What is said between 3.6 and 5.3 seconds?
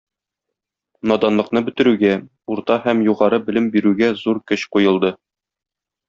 бирүгә зур көч куелды.